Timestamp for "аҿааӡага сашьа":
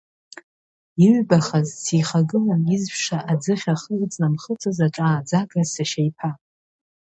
4.85-6.01